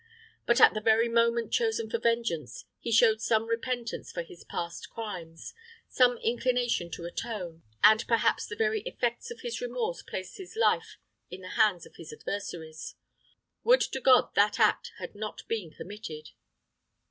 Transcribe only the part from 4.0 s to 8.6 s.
for his past crimes, some inclination to atone, and perhaps the